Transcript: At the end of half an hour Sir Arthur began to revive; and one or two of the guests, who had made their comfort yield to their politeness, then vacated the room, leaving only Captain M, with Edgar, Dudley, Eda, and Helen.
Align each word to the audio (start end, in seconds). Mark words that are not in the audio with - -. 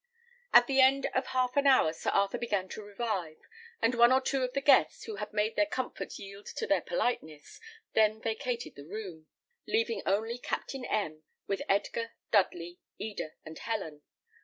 At 0.51 0.65
the 0.65 0.81
end 0.81 1.05
of 1.13 1.27
half 1.27 1.55
an 1.55 1.67
hour 1.67 1.93
Sir 1.93 2.09
Arthur 2.09 2.39
began 2.39 2.67
to 2.69 2.81
revive; 2.81 3.37
and 3.83 3.93
one 3.93 4.11
or 4.11 4.19
two 4.19 4.41
of 4.41 4.53
the 4.53 4.59
guests, 4.59 5.03
who 5.03 5.17
had 5.17 5.31
made 5.31 5.55
their 5.55 5.67
comfort 5.67 6.17
yield 6.17 6.47
to 6.47 6.65
their 6.65 6.81
politeness, 6.81 7.59
then 7.93 8.19
vacated 8.19 8.73
the 8.73 8.87
room, 8.87 9.27
leaving 9.67 10.01
only 10.07 10.39
Captain 10.39 10.85
M, 10.85 11.21
with 11.45 11.61
Edgar, 11.69 12.13
Dudley, 12.31 12.79
Eda, 12.97 13.33
and 13.45 13.59
Helen. 13.59 14.01